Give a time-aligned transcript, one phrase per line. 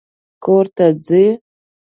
[0.43, 1.23] کور ته ځې؟